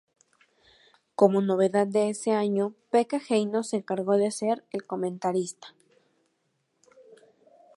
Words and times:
Como 1.13 1.41
novedad 1.41 1.85
de 1.85 2.09
ese 2.09 2.31
año, 2.31 2.73
Pekka 2.89 3.19
Heino 3.29 3.61
se 3.61 3.77
encargó 3.77 4.17
de 4.17 4.31
ser 4.31 4.63
el 4.71 4.83
comentarista. 4.87 5.75